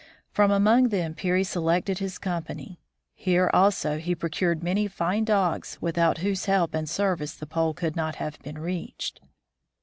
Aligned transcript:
From 0.31 0.49
among 0.49 0.89
them 0.89 1.13
Peary 1.13 1.43
selected 1.43 1.99
his 1.99 2.17
company; 2.17 2.79
here, 3.13 3.51
also, 3.53 3.99
he 3.99 4.15
procured 4.15 4.63
many 4.63 4.87
fine 4.87 5.23
dogs, 5.25 5.77
without 5.79 6.17
whose 6.25 6.45
help 6.45 6.73
and 6.73 6.89
service 6.89 7.35
the 7.35 7.45
Pole 7.45 7.75
could 7.75 7.95
not 7.95 8.15
have 8.15 8.39
been 8.39 8.57
reached. 8.57 9.21